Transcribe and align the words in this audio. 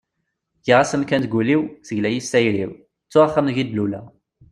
giɣ-as 0.65 0.91
amkan 0.95 1.21
deg 1.23 1.33
ul-iw, 1.39 1.63
tegla-yi 1.87 2.21
s 2.25 2.31
tayri-w, 2.31 2.71
ttuɣ 3.07 3.23
axxam 3.27 3.47
deg 3.49 3.57
i 3.61 3.65
d-luleɣ 3.67 4.05